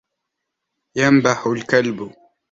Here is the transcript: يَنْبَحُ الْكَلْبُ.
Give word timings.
يَنْبَحُ 0.95 1.47
الْكَلْبُ. 1.47 2.11